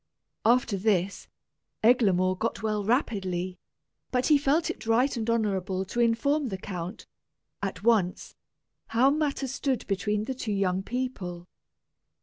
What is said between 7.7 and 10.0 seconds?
once, how matters stood